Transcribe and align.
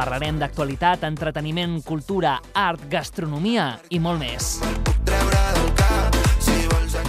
Parlarem 0.00 0.38
d'actualitat, 0.40 1.02
entreteniment, 1.04 1.74
cultura, 1.84 2.38
art, 2.56 2.86
gastronomia 2.88 3.74
i 3.92 3.98
molt 4.00 4.16
més. 4.22 4.54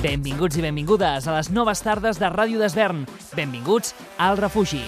Benvinguts 0.03 0.59
i 0.59 0.65
benvingudes 0.65 1.23
a 1.23 1.37
les 1.37 1.47
noves 1.55 1.79
tardes 1.85 2.19
de 2.19 2.27
Ràdio 2.33 2.59
d'Esvern. 2.59 3.05
Benvinguts 3.37 3.95
al 4.19 4.35
refugi. 4.41 4.83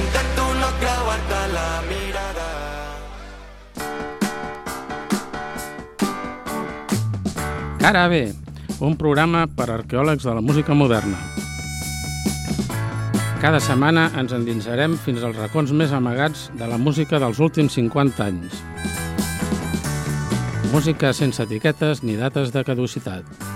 Intento 0.00 0.48
no 0.56 0.72
creuar-te 0.80 1.44
la 1.52 1.68
mirada. 1.92 2.48
Cara 7.84 8.08
B, 8.08 8.32
un 8.80 8.96
programa 8.96 9.44
per 9.44 9.68
a 9.68 9.82
arqueòlegs 9.82 10.24
de 10.24 10.40
la 10.40 10.40
música 10.40 10.72
moderna. 10.72 11.35
Cada 13.46 13.60
setmana 13.62 14.08
ens 14.18 14.32
endinsarem 14.34 14.96
fins 14.98 15.22
als 15.22 15.36
racons 15.38 15.70
més 15.70 15.92
amagats 15.94 16.48
de 16.58 16.66
la 16.66 16.80
música 16.82 17.20
dels 17.22 17.38
últims 17.38 17.76
50 17.78 18.24
anys. 18.24 18.58
Música 20.72 21.12
sense 21.14 21.46
etiquetes 21.46 22.02
ni 22.02 22.18
dates 22.18 22.50
de 22.50 22.66
caducitat. 22.66 23.55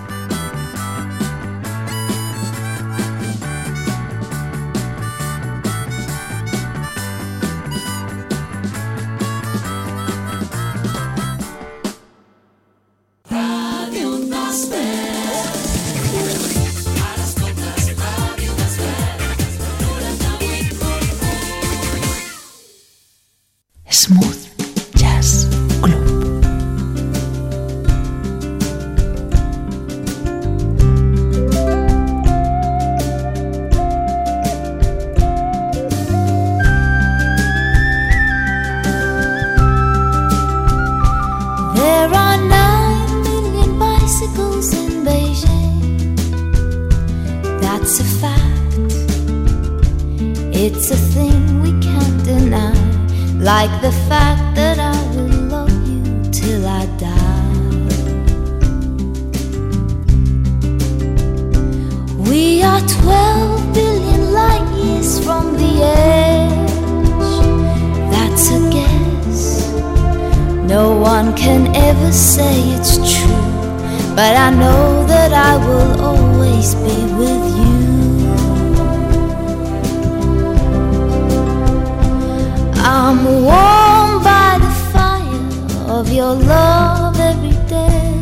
Love 86.33 87.19
every 87.19 87.57
day. 87.67 88.13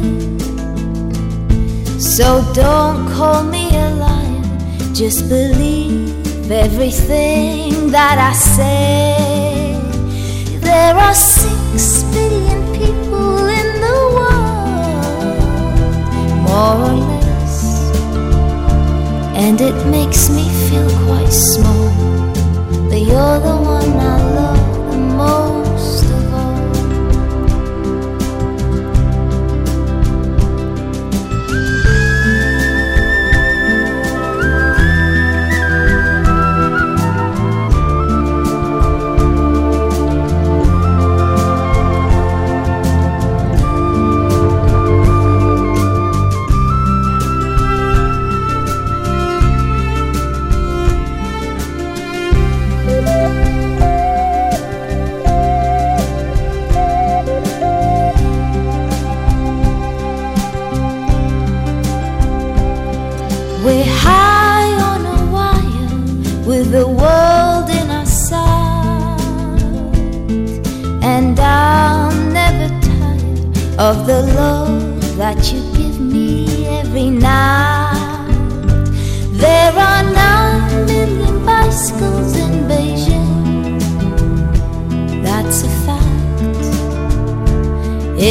So 1.99 2.43
don't 2.53 3.07
call 3.13 3.43
me 3.43 3.69
a 3.75 3.89
liar, 3.95 4.43
just 4.93 5.29
believe 5.29 6.51
everything 6.51 7.91
that 7.91 8.17
I 8.17 8.33
say. 8.33 9.77
There 10.59 10.95
are 10.95 11.13
six 11.13 12.03
billion 12.13 12.61
people 12.73 13.47
in 13.47 13.67
the 13.85 13.99
world, 14.15 15.39
more 16.47 16.77
or 16.89 16.95
less, 17.11 17.55
and 19.35 19.61
it 19.61 19.77
makes 19.87 20.29
me 20.29 20.45
feel 20.67 20.89
quite 21.05 21.31
small. 21.31 21.89
But 22.89 23.01
you're 23.01 23.39
the 23.39 23.55
one 23.75 23.78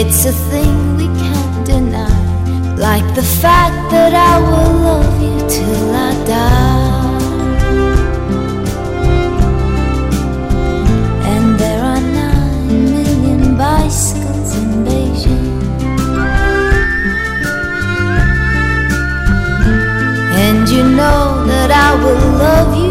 It's 0.08 0.24
a 0.24 0.32
thing 0.32 0.96
we 0.96 1.04
can't 1.20 1.66
deny. 1.66 2.18
Like 2.76 3.06
the 3.14 3.22
fact 3.22 3.90
that 3.92 4.14
I 4.14 4.34
will 4.48 4.72
love 4.88 5.22
you 5.22 5.36
till 5.54 5.94
I 6.08 6.10
die. 6.24 7.18
And 11.32 11.60
there 11.60 11.82
are 11.92 12.00
nine 12.00 12.84
million 12.94 13.58
bicycles 13.58 14.56
in 14.56 14.68
Beijing. 14.86 15.46
And 20.44 20.66
you 20.70 20.78
you 20.78 20.84
know 20.84 21.44
that 21.52 21.70
I 21.70 21.90
will 22.02 22.24
love 22.44 22.72
you 22.82 22.87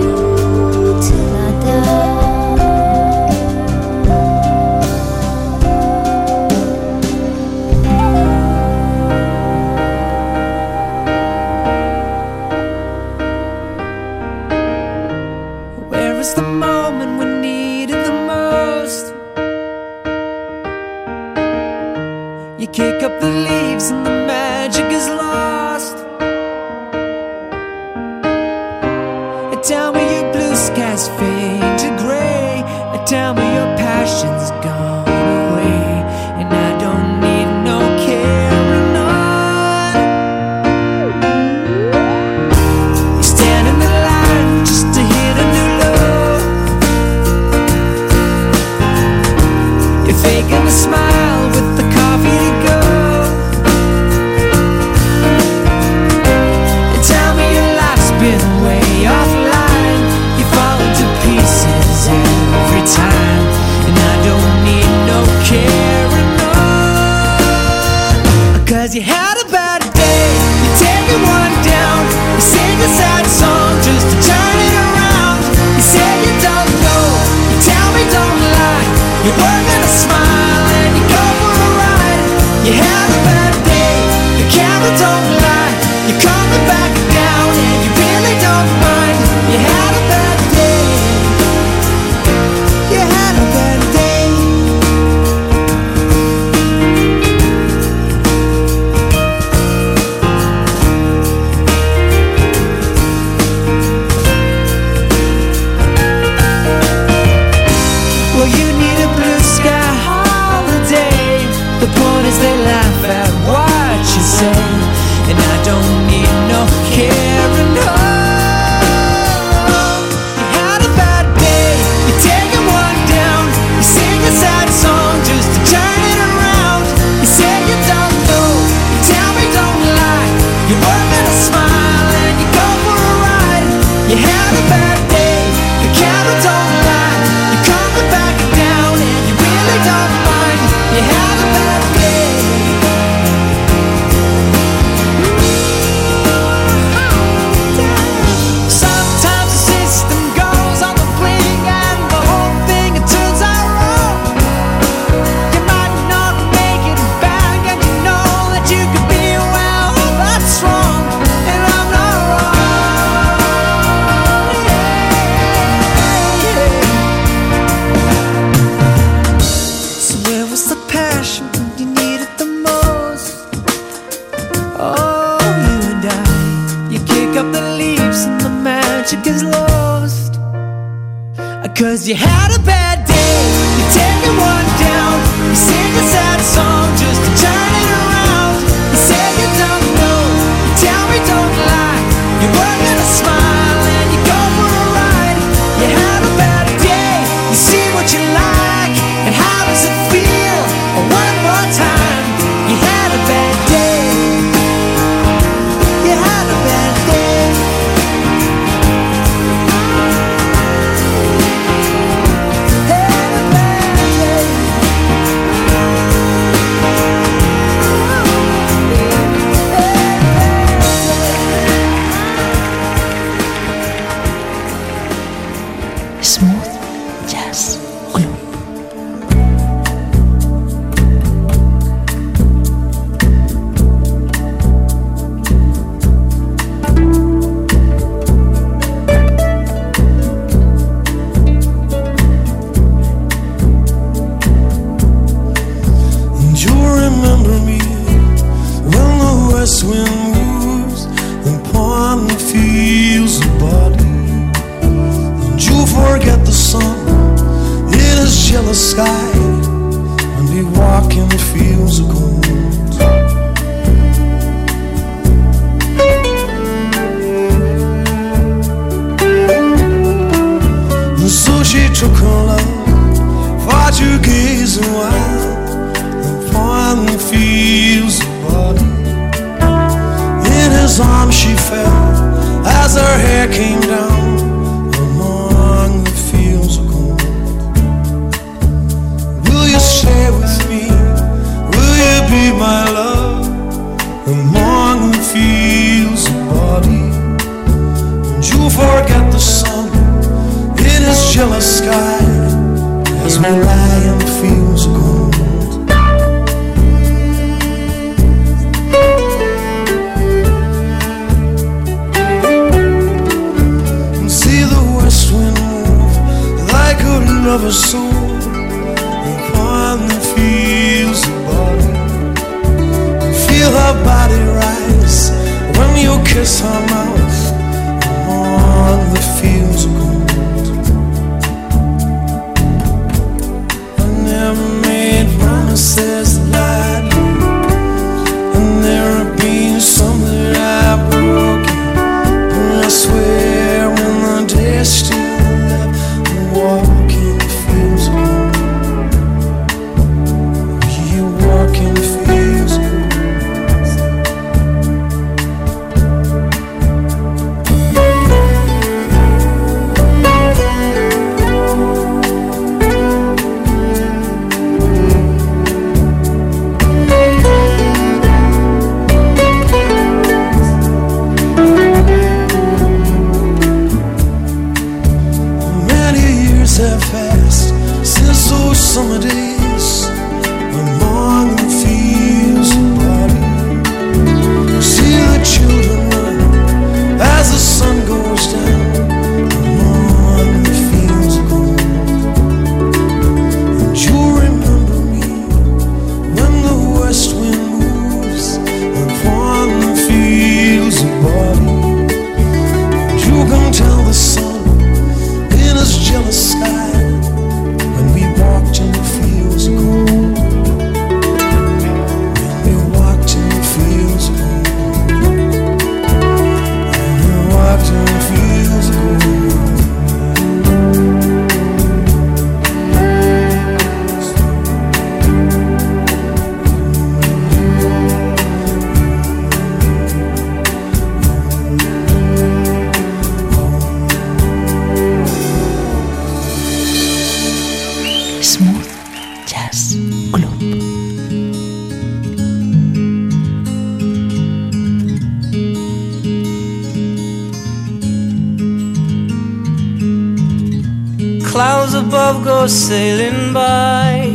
Clouds 451.58 451.96
above 451.96 452.44
go 452.44 452.68
sailing 452.68 453.52
by. 453.52 454.30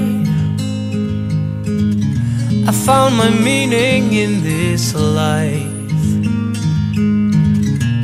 I 2.66 2.73
found 2.73 3.16
my 3.16 3.31
meaning 3.31 4.12
in 4.12 4.42
this 4.42 4.92
life. 4.92 5.70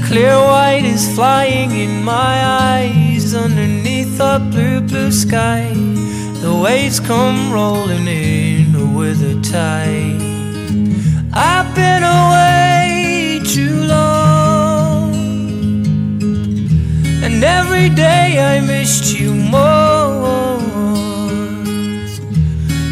Clear 0.07 0.37
white 0.39 0.85
is 0.85 1.13
flying 1.17 1.73
in 1.73 2.05
my 2.05 2.35
eyes 2.71 3.35
underneath 3.35 4.21
a 4.21 4.39
blue, 4.39 4.83
blue 4.83 5.11
sky. 5.11 5.73
The 6.45 6.55
waves 6.65 7.01
come 7.01 7.53
rolling 7.53 8.07
in 8.07 8.95
with 8.95 9.21
a 9.21 9.35
tide. 9.43 10.23
I've 11.35 11.75
been 11.75 12.05
away 12.05 13.41
too 13.53 13.83
long. 13.83 14.18
And 17.39 17.45
every 17.45 17.89
day 17.89 18.41
I 18.41 18.59
missed 18.59 19.17
you 19.17 19.33
more. 19.33 20.59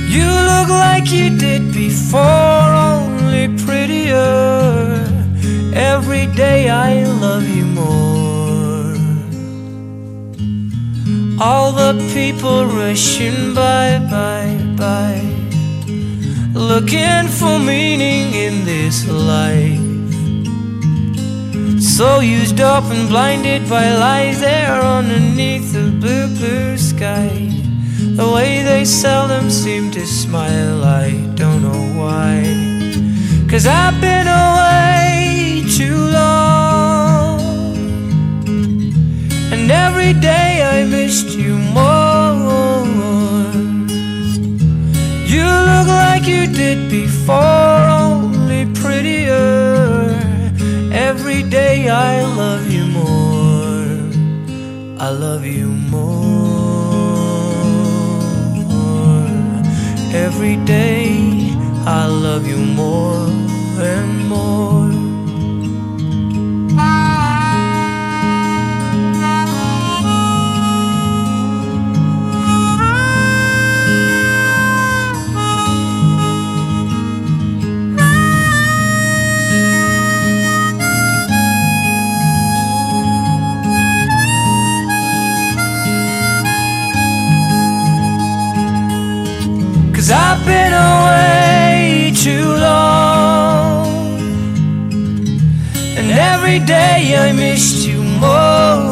You 0.06 0.28
look 0.50 0.68
like 0.68 1.10
you 1.10 1.36
did 1.36 1.74
before, 1.74 2.70
only 2.92 3.48
prettier. 3.64 5.02
Every 5.74 6.26
day 6.36 6.70
I 6.70 7.02
love 7.24 7.48
you 7.48 7.64
more. 7.64 8.94
All 11.44 11.72
the 11.72 11.94
people 12.14 12.66
rushing 12.66 13.52
by, 13.52 13.98
by, 14.08 14.46
by, 14.76 15.14
looking 16.54 17.26
for 17.26 17.58
meaning 17.58 18.32
in 18.32 18.64
this 18.64 19.08
life. 19.08 19.85
So 21.96 22.20
used 22.20 22.60
up 22.60 22.84
and 22.90 23.08
blinded 23.08 23.70
by 23.70 23.90
lies 23.94 24.40
there 24.40 24.82
underneath 24.82 25.72
the 25.72 25.88
blue, 25.98 26.26
blue 26.36 26.76
sky. 26.76 27.30
The 28.20 28.30
way 28.34 28.62
they 28.62 28.84
seldom 28.84 29.48
seem 29.48 29.90
to 29.92 30.06
smile, 30.06 30.84
I 30.84 31.12
don't 31.36 31.62
know 31.62 31.84
why. 31.98 32.42
Cause 33.48 33.66
I've 33.66 33.98
been 34.02 34.28
away 34.28 35.64
too 35.74 35.96
long. 36.12 37.40
And 39.50 39.70
every 39.70 40.12
day 40.12 40.50
I 40.74 40.84
missed 40.84 41.30
you 41.38 41.56
more. 41.72 42.26
You 45.24 45.46
look 45.70 45.88
like 45.88 46.26
you 46.26 46.46
did 46.46 46.90
before, 46.90 47.88
only 47.88 48.66
prettier. 48.74 49.65
Every 51.12 51.44
day 51.44 51.88
I 51.88 52.24
love 52.24 52.68
you 52.68 52.84
more. 52.86 53.86
I 54.98 55.10
love 55.10 55.46
you 55.46 55.68
more. 55.68 56.06
Every 60.12 60.56
day 60.64 61.54
I 61.86 62.06
love 62.06 62.48
you 62.48 62.58
more 62.58 63.45
I 97.26 97.32
missed 97.32 97.84
you 97.88 98.04
more. 98.22 98.86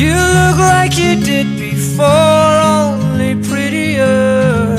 You 0.00 0.12
look 0.38 0.58
like 0.58 0.98
you 0.98 1.16
did 1.24 1.46
before, 1.58 2.52
only 2.76 3.34
prettier. 3.48 4.76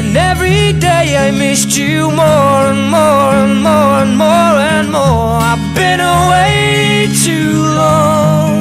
And 0.00 0.16
every 0.16 0.72
day 0.80 1.18
I 1.18 1.30
missed 1.32 1.76
you 1.76 2.10
more 2.12 2.62
and 2.72 2.84
more 2.96 3.32
and 3.44 3.62
more 3.62 3.92
and 4.02 4.16
more 4.16 4.56
and 4.72 4.90
more. 4.90 5.36
I've 5.50 5.66
been 5.74 6.00
away 6.00 7.08
too 7.26 7.52
long. 7.82 8.54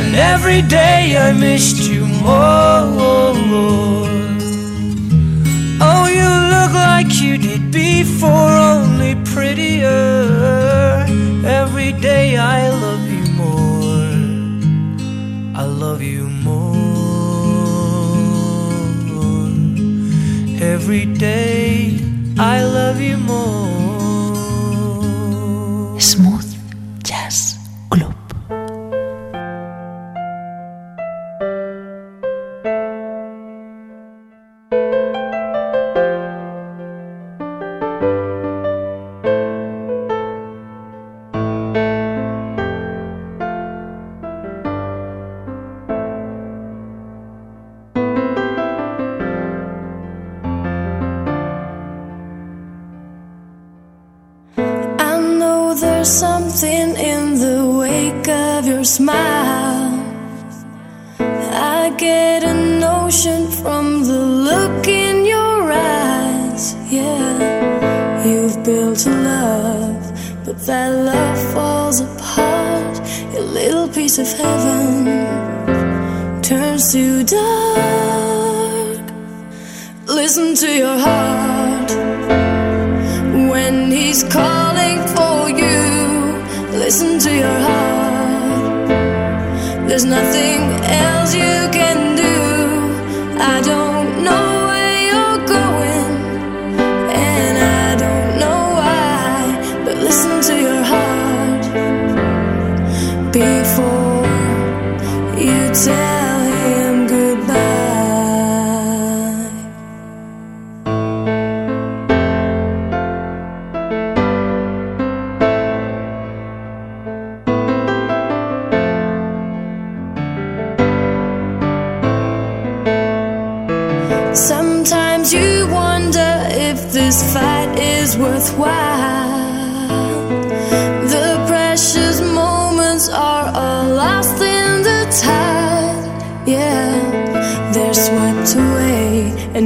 And 0.00 0.16
every 0.16 0.62
day 0.62 1.16
I 1.16 1.32
missed 1.32 1.88
you 1.88 2.06
more. 2.06 2.73
day 12.04 12.36
I 12.36 12.83
You've 68.26 68.64
built 68.64 69.06
a 69.06 69.10
love, 69.10 70.02
but 70.44 70.58
that 70.66 70.90
love 71.10 71.38
falls 71.52 72.00
apart. 72.00 73.00
Your 73.32 73.42
little 73.42 73.88
piece 73.88 74.18
of 74.18 74.28
heaven 74.32 75.04
turns 76.42 76.92
to 76.92 77.24
dark. 77.24 79.00
Listen 80.06 80.54
to 80.54 80.68
your 80.82 80.98
heart 80.98 81.90
when 83.50 83.90
he's 83.90 84.22
calling 84.24 84.98
for 85.16 85.50
you. 85.60 85.78
Listen 86.78 87.18
to 87.18 87.30
your 87.34 87.58
heart. 87.68 88.88
There's 89.88 90.04
nothing 90.04 90.60
else 91.04 91.34
you 91.34 91.68
can 91.78 92.13
do. 92.13 92.13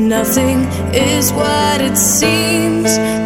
nothing 0.09 0.61
is 0.94 1.31
what 1.33 1.83
it 1.83 1.97
seems. 1.97 3.17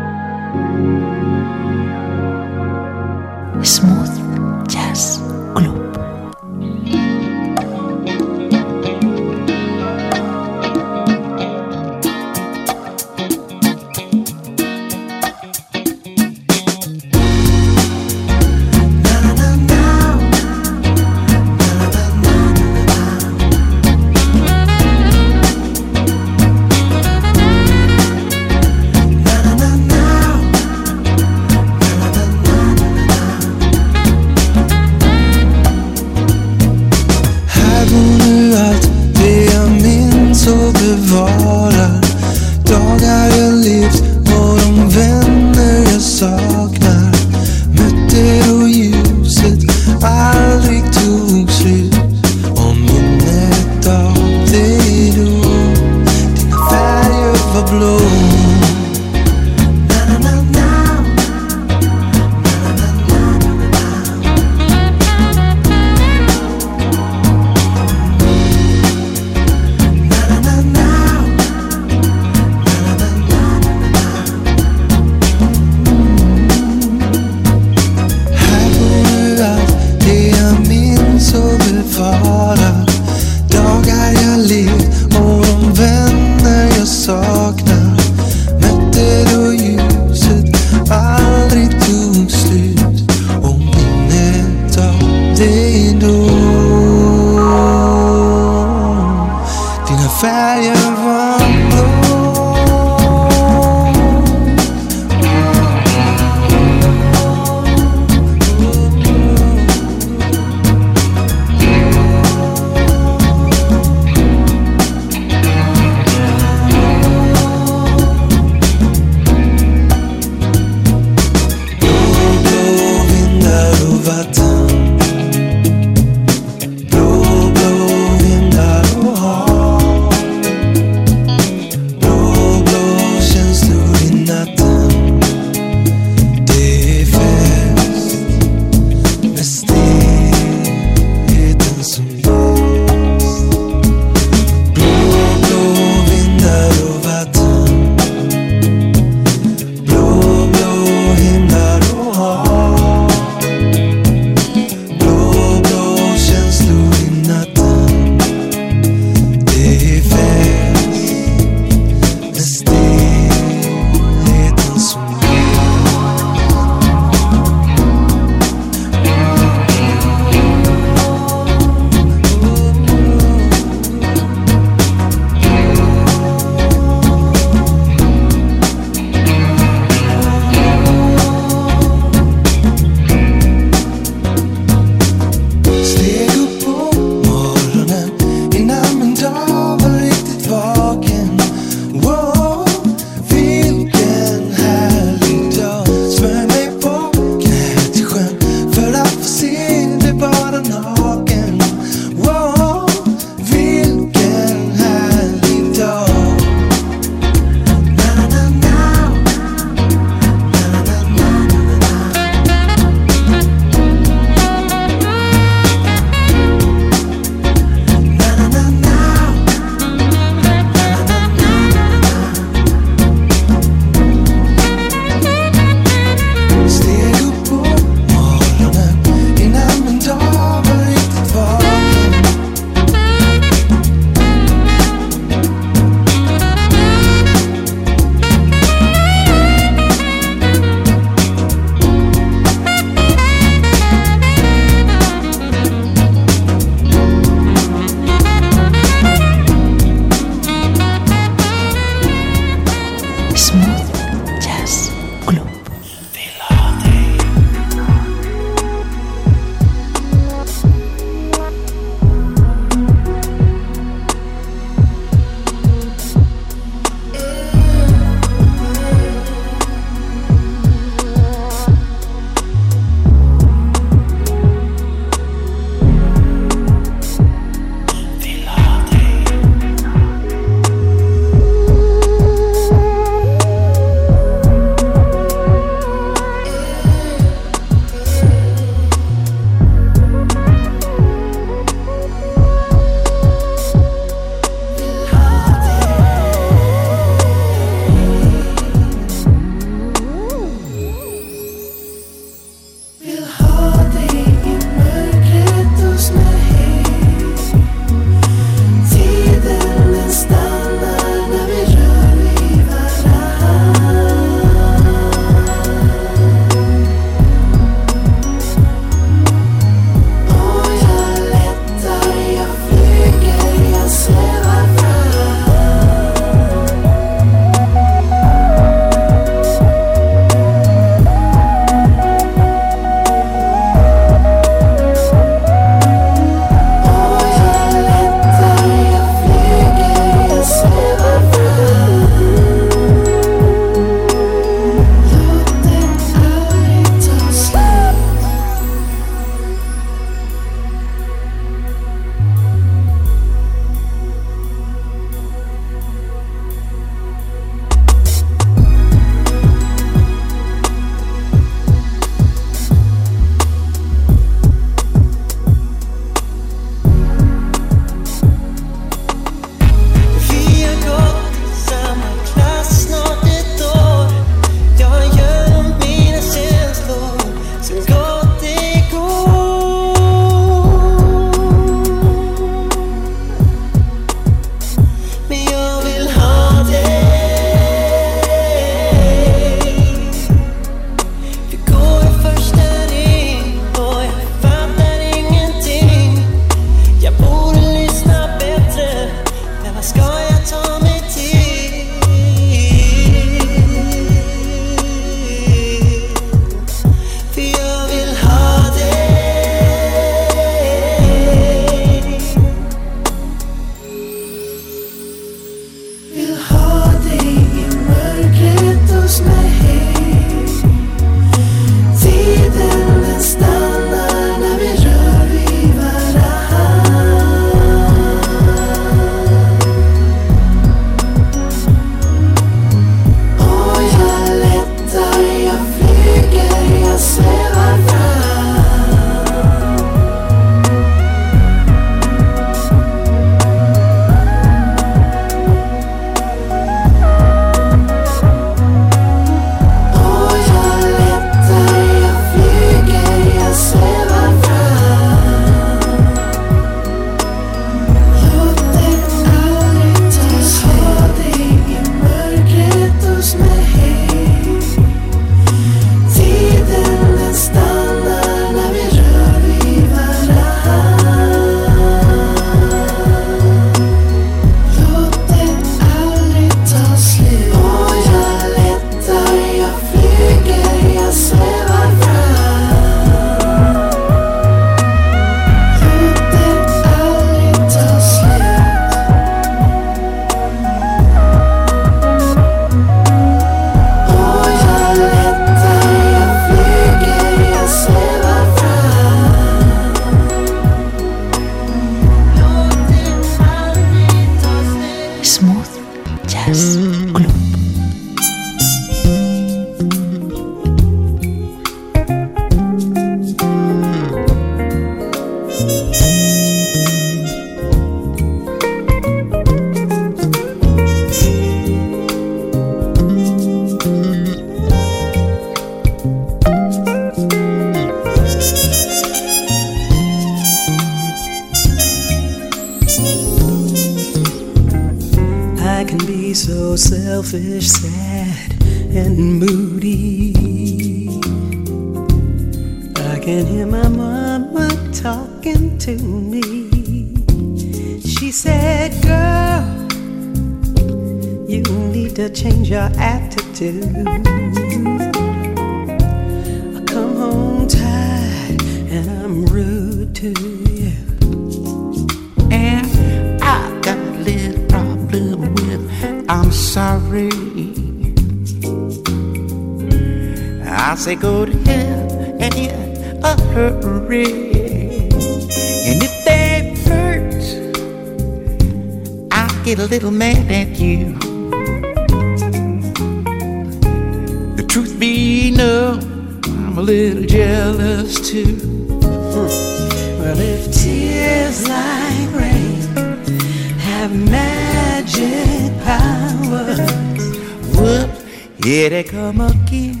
Here 598.64 598.88
they 598.88 599.04
come 599.04 599.42
again. 599.42 600.00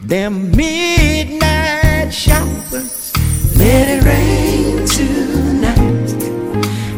Them 0.00 0.50
midnight 0.50 2.12
showers. 2.12 3.12
let 3.56 3.88
it 3.88 4.04
rain 4.04 4.86
tonight. 4.86 6.08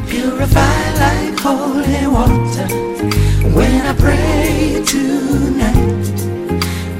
Purify 0.09 0.79
like 0.99 1.39
holy 1.39 2.07
water. 2.09 2.67
When 3.55 3.81
I 3.87 3.95
pray 3.95 4.83
tonight, 4.85 6.19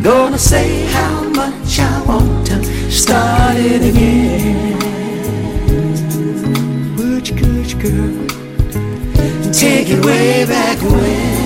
gonna 0.01 0.39
say 0.39 0.87
how 0.87 1.25
much 1.31 1.81
I 1.81 2.03
want 2.07 2.47
to 2.47 2.91
start 2.91 3.57
it 3.57 3.83
again. 3.83 4.79
Butch, 6.97 7.33
Butch, 7.33 7.75
girl, 7.83 8.27
take 9.53 9.89
it 9.91 10.05
way 10.05 10.47
back 10.47 10.81
when. 10.83 11.38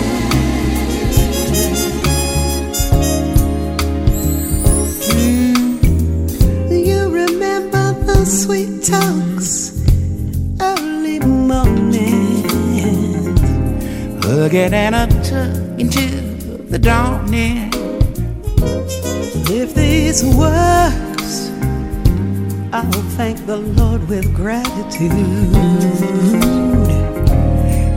Hugging 14.43 14.75
and 14.75 14.97
a 14.97 15.07
tug 15.23 15.81
into 15.81 16.09
the 16.69 16.77
dawning. 16.77 17.71
If 19.49 19.73
this 19.73 20.25
works, 20.25 21.49
I'll 22.73 23.05
thank 23.17 23.47
the 23.47 23.59
Lord 23.59 24.09
with 24.09 24.35
gratitude. 24.35 25.13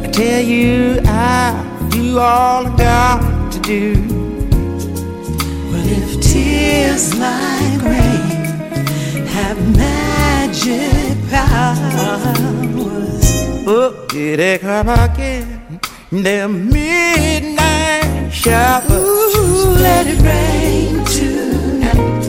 I 0.03 0.11
tell 0.11 0.41
you, 0.43 1.01
I 1.05 1.89
do 1.89 2.19
all 2.19 2.67
I 2.67 2.77
got 2.77 3.51
to 3.53 3.59
do. 3.61 3.95
But 5.71 5.83
if 5.97 6.21
tears 6.21 7.17
like 7.17 7.81
rain 7.81 9.25
have 9.33 9.57
magic 9.75 11.17
powers, 11.31 12.05
Oh, 13.67 14.05
here 14.11 14.37
they 14.37 14.59
come 14.59 14.89
again. 14.89 15.54
Them 16.23 16.69
midnight 16.69 18.31
showers. 18.31 18.89
ooh, 18.89 19.75
let 19.75 20.07
it 20.07 20.21
rain 20.21 21.03
tonight. 21.03 22.23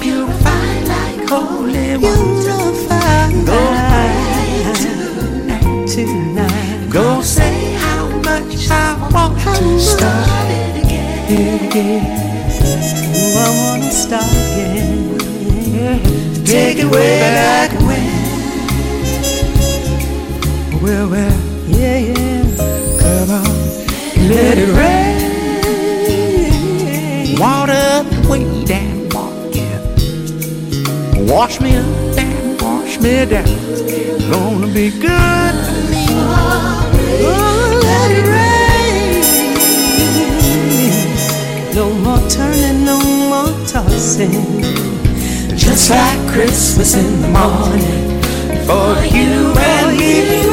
Purify 0.00 0.80
like 0.90 1.28
holy 1.28 1.96
water. 1.98 2.72
Go 3.46 3.58
pray 3.90 4.74
tonight. 4.74 5.86
Tonight. 5.88 6.90
Go 6.90 7.20
say 7.22 7.74
how 7.74 8.08
much 8.24 8.68
I 8.70 8.96
want 9.12 9.38
to 9.40 9.78
Start 9.78 10.50
it 10.50 10.84
again. 10.84 12.02
Ooh, 13.14 13.38
I 13.38 13.48
wanna 13.60 13.90
start 13.92 14.24
again. 14.52 16.00
Take 16.44 16.78
it 16.78 16.90
way 16.90 17.20
back 17.20 17.70
when. 17.86 18.10
Well, 20.82 21.08
well, 21.08 21.38
Yeah, 21.68 21.98
yeah. 21.98 22.39
On. 23.30 23.44
Let 24.28 24.58
it 24.58 24.70
rain. 24.78 25.18
Water 27.38 28.04
way 28.28 28.44
down, 28.64 29.08
walk 29.10 29.54
it. 29.54 29.82
Wash 31.30 31.60
me 31.60 31.76
up 31.76 32.18
and 32.18 32.60
wash 32.60 32.98
me 33.00 33.24
down. 33.26 33.46
Gonna 34.30 34.68
be 34.68 34.90
good. 34.90 35.54
Oh, 37.22 37.80
let 37.82 38.10
it 38.18 38.26
rain. 38.36 38.70
No 41.74 41.86
more 42.04 42.22
turning, 42.28 42.84
no 42.84 42.98
more 43.30 43.52
tossing. 43.66 44.62
Just 45.56 45.90
like 45.90 46.20
Christmas 46.32 46.94
in 46.94 47.22
the 47.22 47.28
morning. 47.28 48.20
For 48.66 48.94
you 49.16 49.52
and 49.56 49.98
me. 49.98 50.49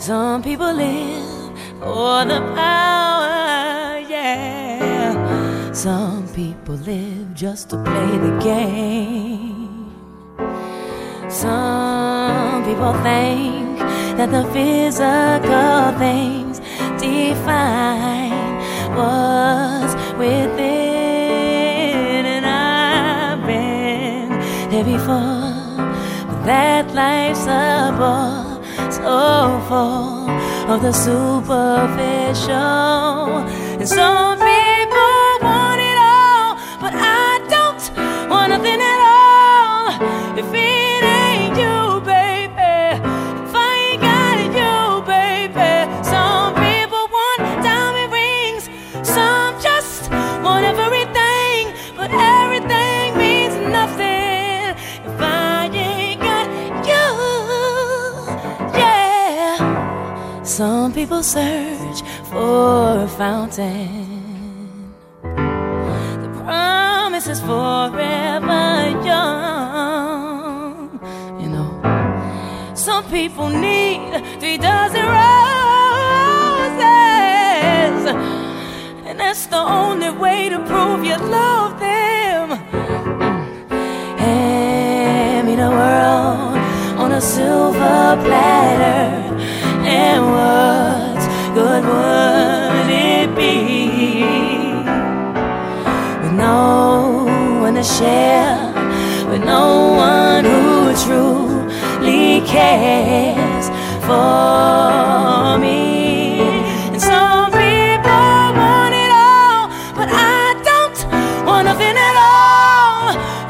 Some 0.00 0.42
people 0.42 0.72
live 0.72 1.52
for 1.78 2.24
the 2.24 2.40
power, 2.56 3.98
yeah. 4.08 5.72
Some 5.74 6.26
people 6.28 6.76
live 6.76 7.34
just 7.34 7.68
to 7.68 7.76
play 7.84 8.16
the 8.16 8.38
game. 8.42 9.92
Some 11.28 12.64
people 12.64 12.94
think 13.02 13.78
that 14.16 14.30
the 14.30 14.44
physical 14.54 15.92
things 15.98 16.60
define 16.98 18.32
what's 18.96 19.94
within. 20.16 20.56
And 22.24 22.46
I've 22.46 23.46
been 23.46 24.30
there 24.70 24.82
before, 24.82 25.76
but 26.26 26.44
that 26.46 26.90
life's 26.94 27.46
a 27.46 27.94
bore 27.98 28.49
so 29.02 29.60
full 29.68 30.30
of 30.70 30.82
the 30.82 30.92
superficial. 30.92 31.38
And 33.80 33.88
some 33.88 34.39
people 61.00 61.22
search 61.22 62.02
for 62.24 63.04
a 63.04 63.08
fountain. 63.08 64.92
The 65.22 66.30
promise 66.44 67.26
is 67.26 67.40
forever 67.40 68.68
young. 69.10 71.00
You 71.40 71.48
know, 71.54 71.70
some 72.74 73.04
people 73.04 73.48
need 73.48 74.22
three 74.40 74.58
dozen 74.58 75.06
roses, 75.20 76.00
and 79.06 79.18
that's 79.18 79.46
the 79.46 79.62
only 79.80 80.10
way 80.10 80.50
to 80.50 80.58
prove 80.70 81.02
you 81.02 81.16
love 81.16 81.80
them. 81.80 82.50
Hand 84.18 85.46
me 85.48 85.54
the 85.56 85.70
world 85.80 86.58
on 87.02 87.12
a 87.12 87.22
silver 87.22 88.18
platter, 88.22 89.08
and 90.02 90.22
what 90.34 90.79
would 91.90 92.90
it 92.90 93.28
be 93.40 93.52
with 96.22 96.34
no 96.46 97.26
one 97.64 97.74
to 97.74 97.82
share, 97.82 98.58
with 99.30 99.42
no 99.44 99.64
one 100.10 100.44
who 100.44 100.94
truly 101.04 102.40
cares 102.46 103.66
for 104.06 105.58
me? 105.64 106.40
And 106.92 107.00
some 107.10 107.50
people 107.50 108.44
want 108.60 108.94
it 109.04 109.12
all, 109.26 109.62
but 109.98 110.08
I 110.10 110.54
don't 110.70 110.98
want 111.46 111.64
nothing 111.70 111.96
at 112.08 112.16
all. 112.30 113.06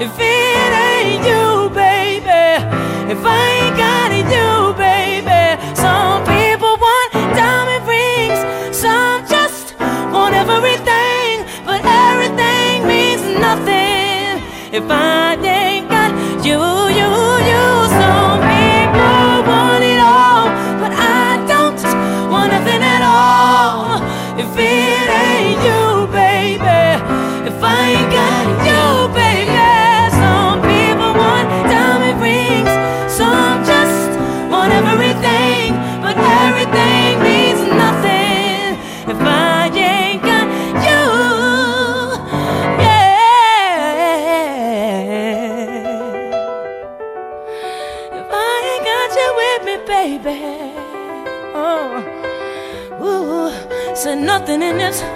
If 0.07 0.13
it 0.19 0.71
ain't 0.89 1.23
you, 1.31 1.45
baby, 1.85 2.45
if 3.15 3.21
I 3.25 3.43
ain't 3.61 3.77
got 3.85 4.00
if 14.81 14.91
I 14.91 15.35
ain't 15.35 15.89
got 15.89 16.45
you, 16.45 16.59
you, 16.99 17.30
so 54.51 54.57
nothing 54.57 54.71
in 54.71 54.79
this 54.79 55.10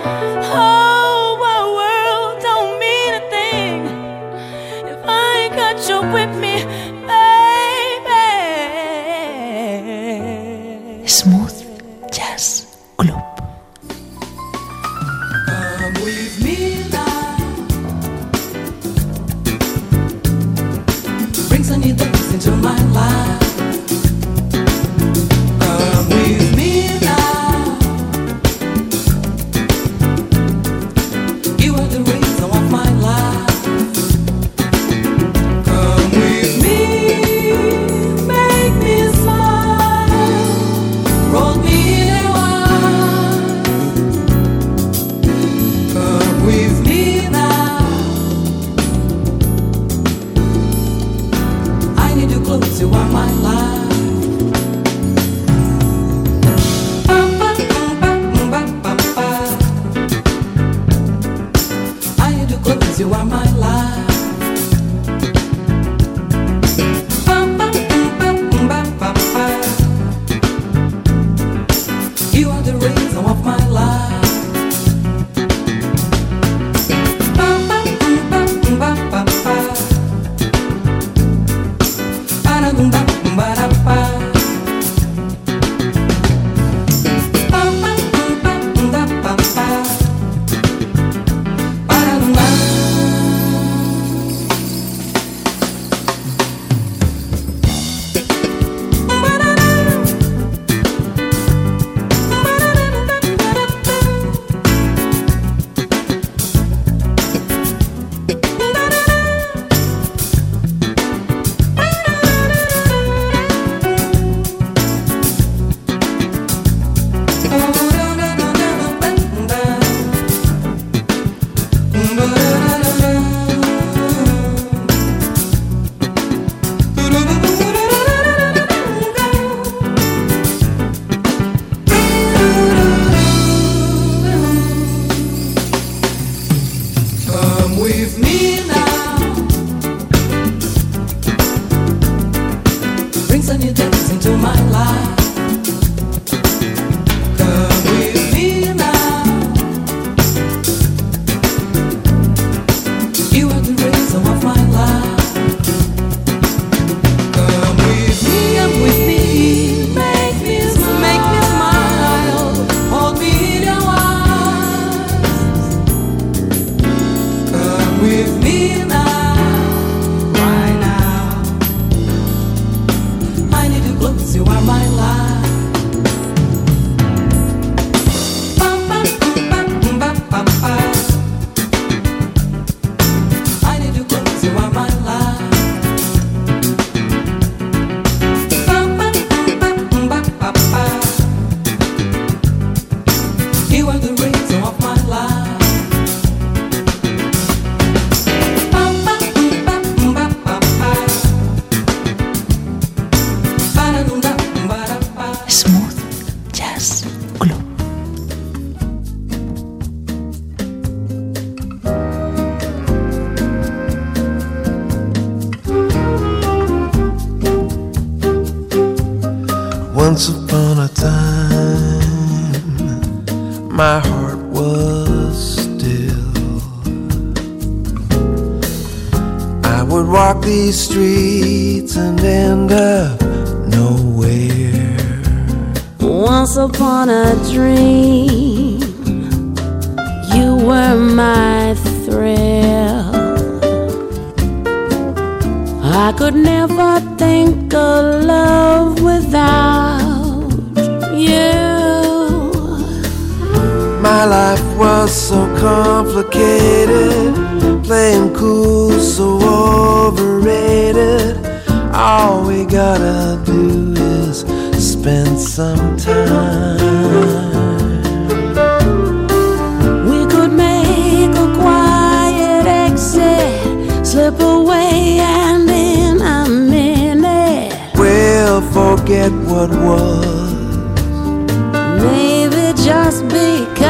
just 283.05 283.23
because. 283.29 283.83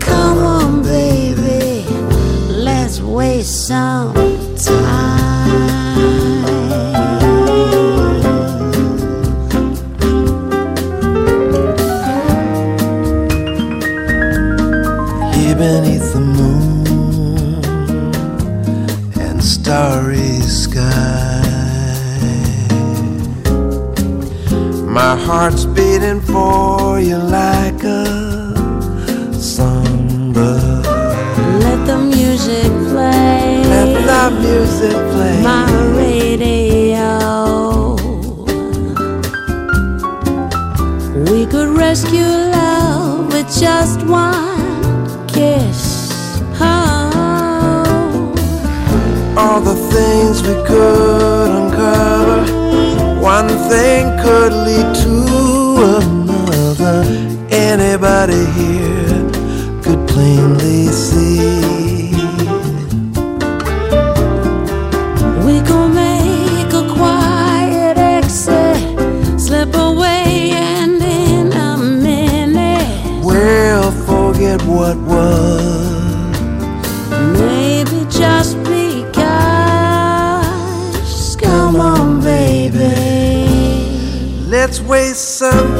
Come 0.00 0.38
on, 0.38 0.82
baby, 0.82 1.84
let's 2.48 2.98
waste 3.00 3.66
some. 3.66 4.23
heart's 25.24 25.64
beating 25.64 26.20
for 26.20 27.00
you 27.00 27.16
like 27.16 27.82
a 27.82 28.04
songbird. 29.32 30.84
Let 31.64 31.86
the 31.86 31.98
music 31.98 32.70
play. 32.90 33.64
Let 33.74 33.90
the 34.10 34.24
music 34.46 34.96
play. 35.12 35.42
My 35.42 35.66
radio. 35.96 37.10
We 41.30 41.46
could 41.46 41.70
rescue 41.76 42.32
love 42.58 43.32
with 43.32 43.48
just 43.58 44.02
one 44.06 45.26
kiss. 45.26 45.80
Oh. 46.60 48.34
All 49.38 49.60
the 49.60 49.76
things 49.94 50.42
we 50.42 50.54
could 50.68 51.50
uncover. 51.60 52.64
One 53.20 53.48
thing 53.70 54.04
could 54.22 54.52
lead 54.52 54.93
some 85.34 85.73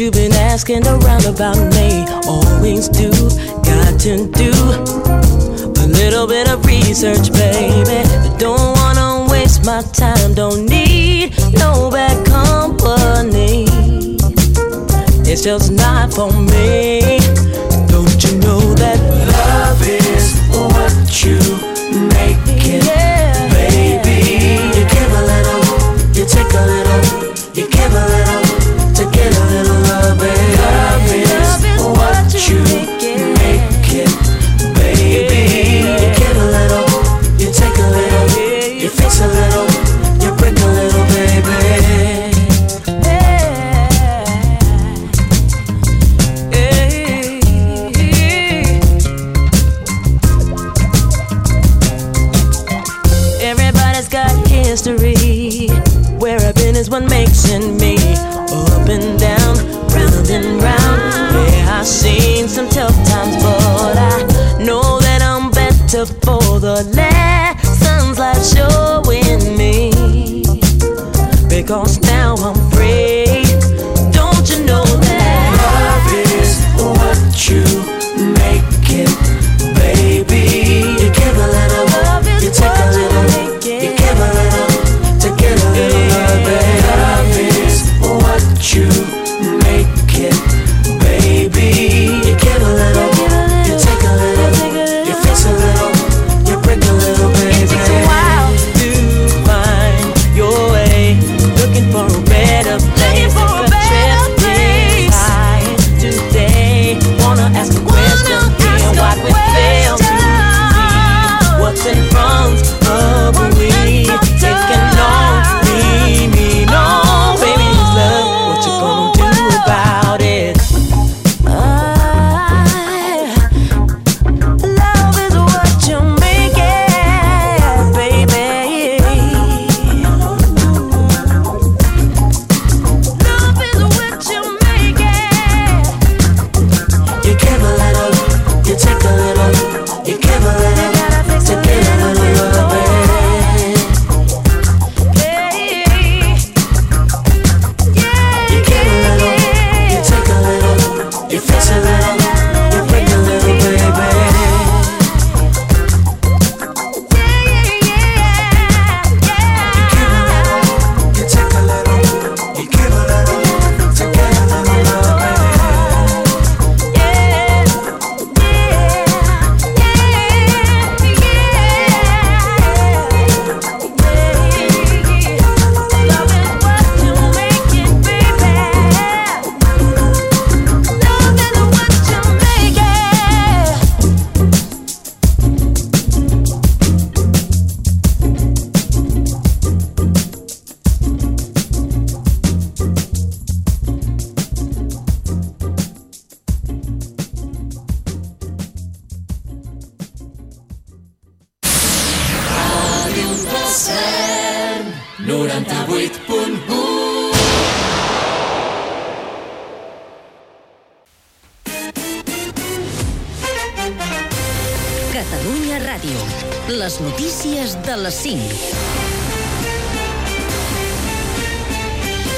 you've 0.00 0.14
been 0.14 0.32
asking 0.32 0.86
around 0.86 1.26
about 1.26 1.58
me. 1.74 2.04
Always 2.26 2.88
do, 2.88 3.10
got 3.62 4.00
to 4.00 4.26
do 4.32 4.50
a 5.82 5.86
little 5.86 6.26
bit 6.26 6.48
of 6.48 6.64
research, 6.64 7.30
baby. 7.30 8.00
Don't 8.38 8.72
wanna 8.78 9.26
waste 9.30 9.62
my 9.66 9.82
time, 9.92 10.32
don't 10.32 10.64
need 10.64 11.36
no 11.52 11.90
bad 11.90 12.16
company. 12.26 13.66
It's 15.30 15.42
just 15.42 15.70
not 15.70 16.14
for 16.14 16.32
me. 16.32 17.18
Don't 17.92 18.24
you 18.24 18.38
know 18.38 18.74
that 18.80 18.98
love 19.36 19.82
is 19.86 20.34
what 20.48 21.24
you 21.24 21.69
you 32.50 33.16
make 33.38 33.90
it, 33.94 34.10
baby. 34.74 35.42
You 35.86 36.30
a 36.34 36.46
little, 36.56 36.88
you 37.38 37.48
take 37.52 37.78
a 37.78 37.88
little, 37.96 38.26
you 38.74 38.88
fix 38.88 39.20
a 39.20 39.28
little, 39.28 39.68
you 40.22 40.30
break 40.36 40.58
a 40.58 40.66
little, 40.66 41.04
baby. 41.14 41.56
Everybody's 53.40 54.08
got 54.08 54.32
history. 54.48 55.68
Where 56.18 56.40
I've 56.40 56.54
been 56.54 56.76
is 56.76 56.90
what 56.90 57.04
makes 57.04 57.48
in 57.48 57.76
me 57.78 57.99
I've 61.80 61.86
seen 61.86 62.46
some 62.46 62.68
tough 62.68 62.94
times, 63.08 63.42
but 63.42 63.96
I 63.96 64.62
know 64.62 65.00
that 65.00 65.22
I'm 65.22 65.50
better 65.50 66.04
for 66.04 66.60
the 66.60 66.84
lessons 66.94 68.18
life's 68.18 68.54
showing 68.54 69.56
me. 69.56 69.90
Because 71.48 71.98
now 72.02 72.34
I'm 72.34 72.70
free. 72.72 72.79